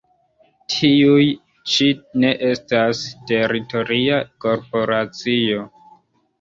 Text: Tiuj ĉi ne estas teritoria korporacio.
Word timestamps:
Tiuj 0.75 1.27
ĉi 1.73 1.89
ne 2.23 2.33
estas 2.49 3.03
teritoria 3.35 4.19
korporacio. 4.47 5.71